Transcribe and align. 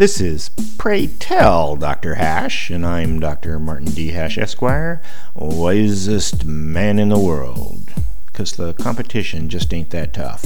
This 0.00 0.18
is 0.18 0.48
Pray 0.78 1.08
Tell 1.08 1.76
Dr. 1.76 2.14
Hash, 2.14 2.70
and 2.70 2.86
I'm 2.86 3.20
Dr. 3.20 3.58
Martin 3.58 3.90
D. 3.90 4.12
Hash, 4.12 4.38
Esquire, 4.38 5.02
wisest 5.34 6.46
man 6.46 6.98
in 6.98 7.10
the 7.10 7.18
world. 7.18 7.92
Because 8.24 8.52
the 8.52 8.72
competition 8.72 9.50
just 9.50 9.74
ain't 9.74 9.90
that 9.90 10.14
tough. 10.14 10.42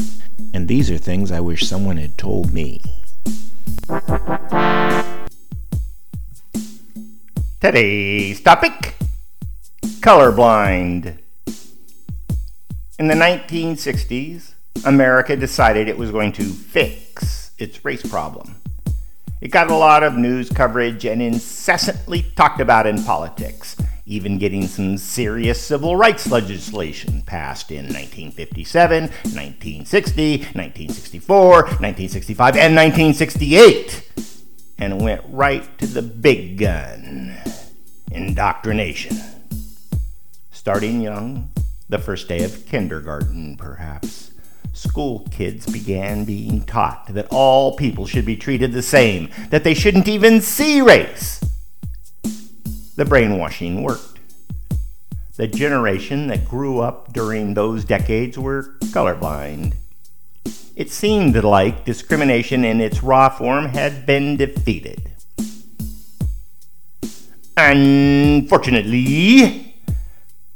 And 0.52 0.66
these 0.66 0.90
are 0.90 0.98
things 0.98 1.30
I 1.30 1.38
wish 1.38 1.68
someone 1.68 1.98
had 1.98 2.18
told 2.18 2.52
me. 2.52 2.82
Today's 7.60 8.40
topic 8.40 8.96
colorblind. 10.00 11.16
In 12.98 13.06
the 13.06 13.14
1960s, 13.14 14.54
America 14.84 15.36
decided 15.36 15.88
it 15.88 15.96
was 15.96 16.10
going 16.10 16.32
to 16.32 16.42
fix 16.42 17.52
its 17.56 17.84
race 17.84 18.02
problem. 18.04 18.56
It 19.44 19.50
got 19.50 19.70
a 19.70 19.76
lot 19.76 20.02
of 20.02 20.16
news 20.16 20.48
coverage 20.48 21.04
and 21.04 21.20
incessantly 21.20 22.22
talked 22.34 22.62
about 22.62 22.86
in 22.86 23.04
politics, 23.04 23.76
even 24.06 24.38
getting 24.38 24.66
some 24.66 24.96
serious 24.96 25.60
civil 25.60 25.96
rights 25.96 26.30
legislation 26.30 27.20
passed 27.26 27.70
in 27.70 27.84
1957, 27.84 29.02
1960, 29.02 30.38
1964, 30.38 31.52
1965, 31.52 32.56
and 32.56 32.74
1968. 32.74 34.10
And 34.78 35.02
went 35.02 35.20
right 35.28 35.76
to 35.76 35.86
the 35.88 36.00
big 36.00 36.56
gun 36.56 37.36
indoctrination. 38.10 39.18
Starting 40.52 41.02
young, 41.02 41.50
the 41.90 41.98
first 41.98 42.28
day 42.28 42.44
of 42.44 42.64
kindergarten, 42.64 43.58
perhaps, 43.58 44.30
school 44.74 45.26
kids 45.30 45.66
began 45.66 46.24
being 46.24 46.64
taught 46.64 47.06
that 47.14 47.28
all 47.30 47.76
people 47.76 48.06
should 48.06 48.26
be 48.26 48.36
treated 48.36 48.72
the 48.72 48.82
same, 48.82 49.30
that 49.50 49.64
they 49.64 49.72
shouldn't 49.72 50.08
even 50.08 50.40
see 50.40 50.82
race. 50.82 51.40
The 52.96 53.04
brainwashing 53.04 53.82
worked. 53.82 54.18
The 55.36 55.46
generation 55.46 56.26
that 56.28 56.44
grew 56.44 56.80
up 56.80 57.12
during 57.12 57.54
those 57.54 57.84
decades 57.84 58.38
were 58.38 58.76
colorblind. 58.92 59.74
It 60.76 60.90
seemed 60.90 61.42
like 61.42 61.84
discrimination 61.84 62.64
in 62.64 62.80
its 62.80 63.02
raw 63.02 63.28
form 63.28 63.66
had 63.66 64.06
been 64.06 64.36
defeated. 64.36 65.10
Unfortunately, 67.56 69.63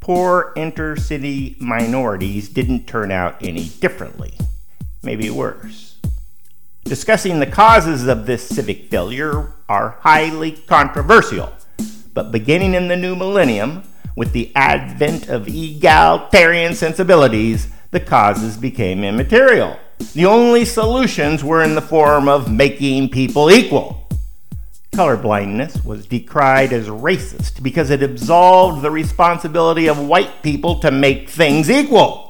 poor 0.09 0.51
intercity 0.55 1.61
minorities 1.61 2.49
didn't 2.49 2.87
turn 2.87 3.11
out 3.11 3.35
any 3.43 3.65
differently, 3.65 4.33
maybe 5.03 5.29
worse. 5.29 5.99
Discussing 6.83 7.39
the 7.39 7.45
causes 7.45 8.07
of 8.07 8.25
this 8.25 8.49
civic 8.49 8.89
failure 8.89 9.53
are 9.69 9.99
highly 9.99 10.53
controversial, 10.53 11.53
but 12.15 12.31
beginning 12.31 12.73
in 12.73 12.87
the 12.87 12.95
new 12.95 13.15
millennium, 13.15 13.83
with 14.15 14.31
the 14.31 14.51
advent 14.55 15.29
of 15.29 15.47
egalitarian 15.47 16.73
sensibilities, 16.73 17.67
the 17.91 17.99
causes 17.99 18.57
became 18.57 19.03
immaterial. 19.03 19.77
The 20.15 20.25
only 20.25 20.65
solutions 20.65 21.43
were 21.43 21.61
in 21.61 21.75
the 21.75 21.83
form 21.83 22.27
of 22.27 22.51
making 22.51 23.09
people 23.09 23.51
equal 23.51 23.98
colorblindness 24.99 25.85
was 25.85 26.05
decried 26.07 26.73
as 26.73 26.89
racist 26.89 27.63
because 27.63 27.89
it 27.89 28.03
absolved 28.03 28.81
the 28.81 28.91
responsibility 28.91 29.87
of 29.87 29.97
white 29.97 30.43
people 30.43 30.77
to 30.77 30.91
make 30.91 31.29
things 31.29 31.69
equal. 31.69 32.29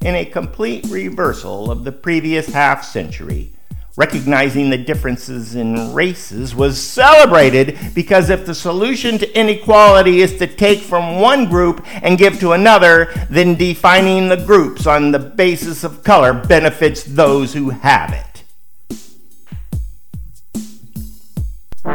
In 0.00 0.14
a 0.14 0.24
complete 0.24 0.86
reversal 0.88 1.70
of 1.70 1.84
the 1.84 1.92
previous 1.92 2.46
half 2.46 2.82
century, 2.84 3.52
recognizing 3.98 4.70
the 4.70 4.78
differences 4.78 5.54
in 5.54 5.92
races 5.92 6.54
was 6.54 6.82
celebrated 6.82 7.78
because 7.94 8.30
if 8.30 8.46
the 8.46 8.54
solution 8.54 9.18
to 9.18 9.38
inequality 9.38 10.22
is 10.22 10.38
to 10.38 10.46
take 10.46 10.80
from 10.80 11.20
one 11.20 11.50
group 11.50 11.84
and 12.02 12.16
give 12.16 12.40
to 12.40 12.52
another, 12.52 13.12
then 13.28 13.56
defining 13.56 14.30
the 14.30 14.42
groups 14.42 14.86
on 14.86 15.12
the 15.12 15.18
basis 15.18 15.84
of 15.84 16.02
color 16.02 16.32
benefits 16.32 17.04
those 17.04 17.52
who 17.52 17.68
have 17.68 18.10
it. 18.10 18.33